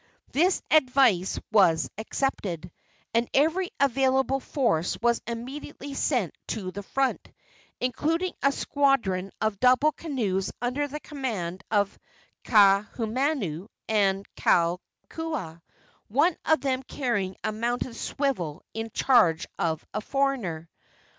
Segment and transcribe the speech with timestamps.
[0.31, 2.71] This advice was accepted,
[3.13, 7.29] and every available force was immediately sent to the front,
[7.79, 11.99] including a squadron of double canoes under the command of
[12.45, 15.61] Kaahumanu and Kalakua,
[16.07, 20.67] one of them carrying a mounted swivel in charge of a foreigner.